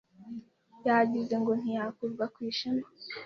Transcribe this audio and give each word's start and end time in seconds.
Yagize 0.87 1.33
ngo 1.41 1.51
ntiyakurwa 1.59 2.25
ku 2.33 2.39
ishema 2.49 2.85